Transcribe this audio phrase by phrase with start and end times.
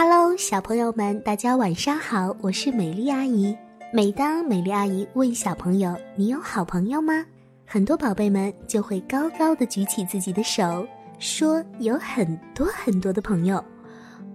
[0.00, 3.52] Hello，小朋友们，大家晚上好，我是美丽阿姨。
[3.92, 7.26] 每当美丽阿姨问小朋友：“你有好朋友吗？”
[7.66, 10.86] 很多宝贝们就会高高的举起自己的手，
[11.18, 12.24] 说有很
[12.54, 13.60] 多很多的朋友。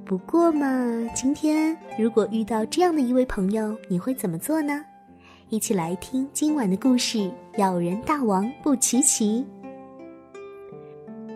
[0.03, 0.67] 不过嘛，
[1.15, 4.83] 今天如果遇到这样的一位朋友，你会怎么做呢？
[5.47, 7.19] 一起来听今晚的故事
[7.55, 9.47] 《咬人大王布奇奇》。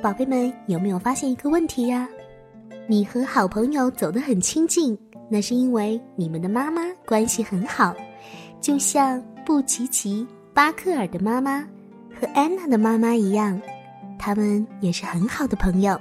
[0.01, 2.09] 宝贝们有没有发现一个问题呀？
[2.89, 4.97] 你和好朋友走得很亲近，
[5.29, 7.93] 那是因为你们的妈妈关系很好，
[8.61, 11.67] 就像布奇奇、巴克尔的妈妈
[12.17, 13.61] 和安娜的妈妈一样，
[14.17, 15.99] 他们也是很好的朋友。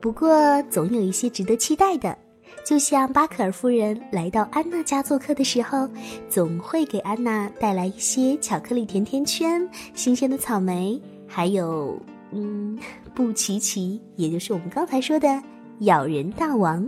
[0.00, 2.16] 不过，总有一些值得期待的，
[2.64, 5.88] 就像巴克尔夫人来到安娜家做客的时候，
[6.28, 11.98] 总会给安娜带来一些巧克力甜甜圈、新鲜的草莓，还有，
[12.30, 12.78] 嗯，
[13.12, 15.42] 布奇奇，也就是我们刚才说的。
[15.80, 16.86] 咬人大王，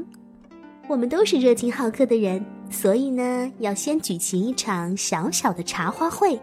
[0.89, 6.39] 我们都是热情好客的人，所以呢，要先举行一场小小的茶话会，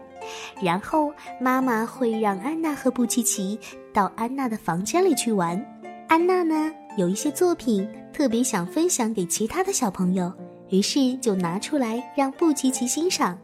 [0.60, 1.10] 然后
[1.40, 3.58] 妈妈会让安娜和布奇奇
[3.92, 5.58] 到安娜的房间里去玩。
[6.06, 10.30] 安娜呢，有一些作品特别想分享给其他的小朋友，
[10.68, 13.38] 于是就拿出来让布奇奇欣赏。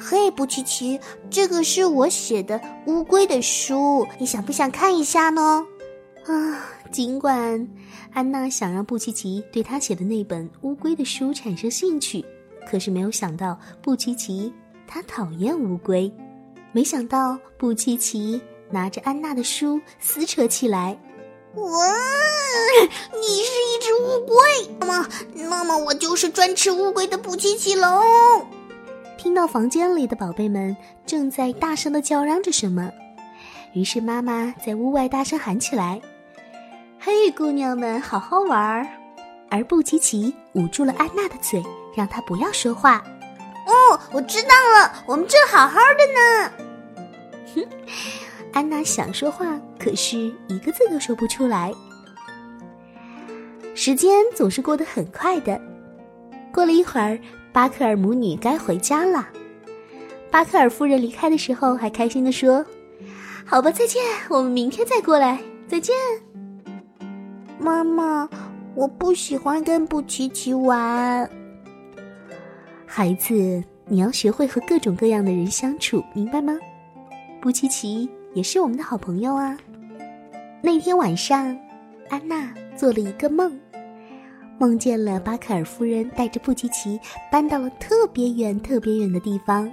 [0.00, 0.98] 嘿，布奇奇，
[1.30, 5.64] 这个是我写的乌龟的书，你想不想看一下呢？
[6.26, 7.68] 啊，尽管
[8.12, 12.24] 安娜想让布奇奇对她写的那本乌龟的书产生兴趣，
[12.68, 14.52] 可是没有想到布奇奇
[14.86, 16.12] 他讨厌乌龟。
[16.72, 20.98] 没想到布奇奇拿着安娜的书撕扯起来。
[21.54, 21.94] 哇，
[23.12, 24.36] 你是一只乌龟？
[24.80, 25.08] 妈妈，
[25.48, 27.88] 妈妈，我就是专吃乌龟的布奇奇龙！
[29.16, 32.90] 听到房间里的宝贝们正在大声的叫嚷着什么，
[33.72, 36.00] 于是妈妈在屋外大声喊起来。
[37.06, 38.84] 嘿，姑娘们，好好玩儿！
[39.48, 41.62] 而布奇奇捂住了安娜的嘴，
[41.94, 42.96] 让她不要说话。
[43.64, 46.52] 哦，我知道了，我们正好好的呢。
[47.54, 47.64] 哼，
[48.52, 49.46] 安娜想说话，
[49.78, 50.18] 可是
[50.48, 51.72] 一个字都说不出来。
[53.76, 55.60] 时间总是过得很快的。
[56.52, 57.16] 过了一会儿，
[57.52, 59.28] 巴克尔母女该回家了。
[60.28, 62.66] 巴克尔夫人离开的时候，还开心的说
[63.46, 65.94] ：“好吧，再见，我们明天再过来，再见。”
[67.66, 68.28] 妈妈，
[68.76, 71.28] 我不喜欢跟布奇奇玩。
[72.86, 76.56] 孩子，你要学会和各种各样的人相处，明白吗？
[77.40, 79.58] 布奇奇也是我们的好朋友啊。
[80.62, 81.58] 那天晚上，
[82.08, 83.58] 安娜做了一个梦，
[84.60, 87.00] 梦见了巴克尔夫人带着布奇奇
[87.32, 89.68] 搬到了特别远、特别远的地方。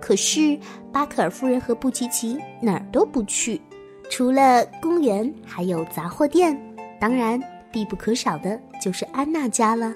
[0.00, 0.58] 可是
[0.92, 3.62] 巴克尔夫人和布奇奇哪儿都不去，
[4.10, 6.60] 除了公园，还有杂货店。
[7.04, 7.38] 当然，
[7.70, 9.94] 必不可少的就是安娜家了。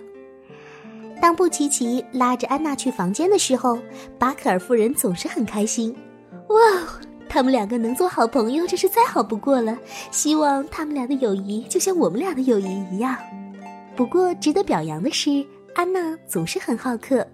[1.22, 3.78] 当布奇奇拉着安娜去房间的时候，
[4.18, 5.96] 巴克尔夫人总是很开心。
[6.48, 6.58] 哇，
[7.26, 9.74] 他们两个能做好朋友，真是再好不过了。
[10.10, 13.16] 希望他们俩的友谊就像我们俩的友谊一样。
[13.96, 15.42] 不过，值得表扬的是，
[15.74, 17.26] 安娜总是很好客。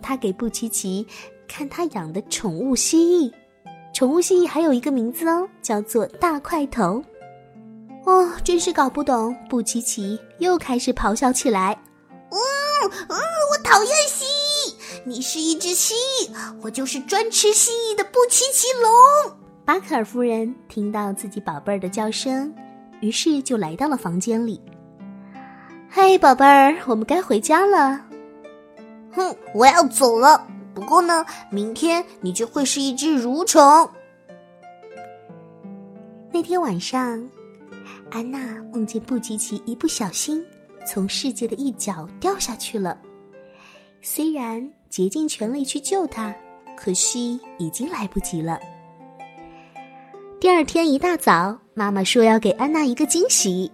[0.00, 1.06] 她给布奇奇
[1.46, 3.30] 看她养的宠物蜥蜴，
[3.92, 7.04] 宠物蜥蜴还有一个名字哦，叫做大块头。
[8.04, 9.36] 哦，真是搞不懂！
[9.48, 11.78] 布奇奇又开始咆哮起来。
[12.30, 13.16] 嗯嗯，
[13.50, 14.74] 我讨厌蜥蜴！
[15.04, 16.30] 你是一只蜥蜴，
[16.62, 19.36] 我就是专吃蜥蜴的布奇奇龙。
[19.64, 22.52] 巴克尔夫人听到自己宝贝儿的叫声，
[23.00, 24.60] 于是就来到了房间里。
[25.88, 28.00] 嘿，宝贝儿，我们该回家了。
[29.12, 30.44] 哼，我要走了。
[30.74, 33.88] 不过呢，明天你就会是一只蠕虫。
[36.32, 37.30] 那天晚上。
[38.12, 40.44] 安娜梦见布奇奇一不小心
[40.86, 43.00] 从世界的一角掉下去了，
[44.02, 46.34] 虽然竭尽全力去救他，
[46.76, 48.60] 可惜已经来不及了。
[50.38, 53.72] 第二天一大早，妈妈说要给安娜一个惊喜，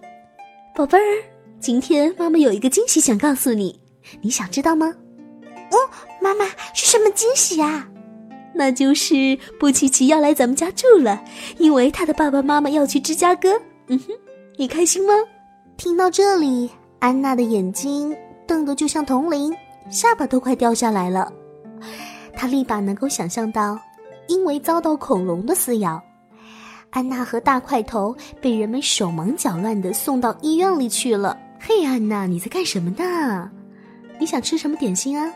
[0.73, 1.23] 宝贝儿，
[1.59, 3.77] 今天妈妈有一个惊喜想告诉你，
[4.21, 4.87] 你想知道吗？
[5.71, 5.75] 哦，
[6.21, 7.89] 妈妈是什么惊喜啊？
[8.55, 11.21] 那就是布奇奇要来咱们家住了，
[11.57, 13.61] 因为他的爸爸妈妈要去芝加哥。
[13.87, 14.13] 嗯哼。
[14.59, 15.13] 你开心吗？
[15.77, 16.69] 听到这里，
[16.99, 18.13] 安娜的眼睛
[18.45, 19.55] 瞪得就像铜铃，
[19.89, 21.31] 下巴都快掉下来了。
[22.35, 23.79] 她立马能够想象到，
[24.27, 26.03] 因为遭到恐龙的撕咬，
[26.89, 31.39] 安娜和大块头被人们手忙脚乱的送到医院里去了。
[31.57, 33.49] 嘿，安娜，你在干什么呢？
[34.19, 35.31] 你想吃什么点心啊？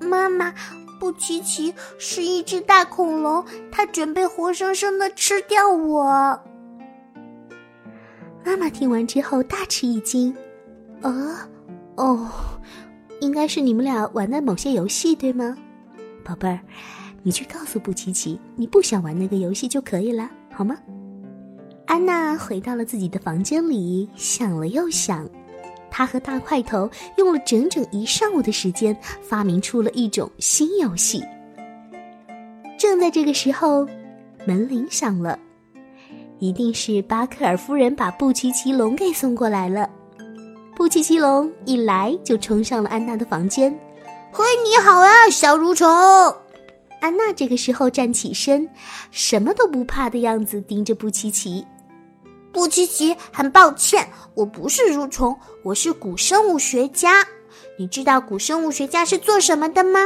[0.00, 0.54] 妈妈，
[0.98, 6.40] 布奇奇是一只大恐龙，它准备活生生的吃掉我。
[8.44, 10.34] 妈妈听完之后大吃一惊，
[11.00, 11.48] 啊，
[11.96, 12.28] 哦，
[13.20, 15.56] 应该是你们俩玩的某些游戏，对吗？
[16.24, 16.58] 宝贝儿，
[17.22, 20.76] 你去告诉布奇奇，你不想玩那个游戏就可以了，好吗？
[21.86, 25.28] 安娜回到了自己的房间里，想了又想，
[25.90, 31.22] 她和大块头用了整整一上午的时间，发明出了一种新游戏。
[32.78, 33.86] 正在这个时候，
[34.46, 35.38] 门铃响了，
[36.42, 39.88] 一定是巴克尔夫人把布奇奇龙给送过来了。
[40.74, 43.72] 布奇奇龙一来就冲上了安娜的房间
[44.32, 45.88] ，“嘿，你好啊，小蠕虫！”
[47.00, 48.68] 安娜这个时候站起身，
[49.12, 51.64] 什么都不怕的样子，盯着布奇奇。
[52.52, 54.04] 布奇奇，很抱歉，
[54.34, 57.24] 我不是蠕虫，我是古生物学家。
[57.78, 60.00] 你知道古生物学家是做什么的吗？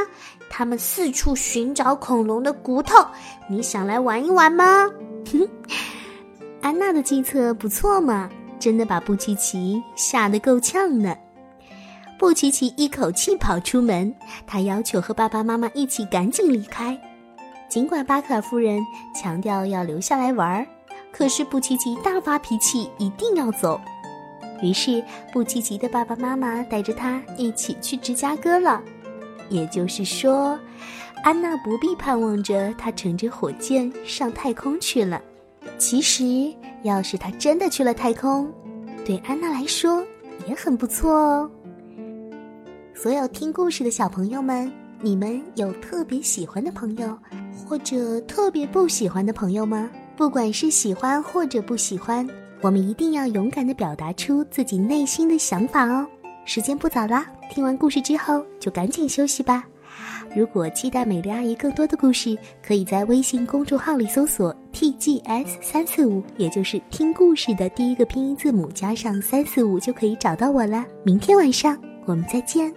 [0.50, 2.94] 他们四处寻找恐龙的骨头。
[3.48, 4.86] 你想来玩一玩吗？
[5.32, 5.48] 哼
[6.66, 8.28] 安娜的计策不错嘛。
[8.58, 11.14] 真的把布奇奇吓得够呛呢。
[12.18, 14.12] 布奇奇一口气跑出门，
[14.48, 16.98] 他要求和爸爸妈妈一起赶紧离开。
[17.68, 18.84] 尽管巴克尔夫人
[19.14, 20.66] 强调要留下来玩，
[21.12, 23.80] 可是布奇奇大发脾气，一定要走。
[24.60, 28.82] 于是布奇奇的爸爸妈妈带着他一起去芝加哥了。
[29.50, 30.58] 也就是说，
[31.22, 35.22] 安娜不必盼望着他乘着火箭上太空去了。
[35.78, 36.54] 其实。
[36.82, 38.48] 要是他真的去了太空，
[39.04, 40.06] 对安娜来说
[40.46, 41.50] 也很不错哦。
[42.94, 44.70] 所有听故事的小朋友们，
[45.00, 47.18] 你们有特别喜欢的朋友，
[47.66, 49.90] 或者特别不喜欢的朋友吗？
[50.16, 52.24] 不管是喜欢或者不喜欢，
[52.60, 56.06] 我们一定要勇敢的表达出自己内心的想法哦。
[56.44, 59.64] 时间不早啦，听完故事之后就赶紧休息吧。
[60.36, 70.84] 如果期待美丽阿姨更多的故事，可以在微信公众号里搜索 “tgs 三四五”，也就是听故事的第一个拼音字母加上三四五，就可以找到我了。
[71.02, 71.74] 明天晚上
[72.04, 72.70] 我们再见。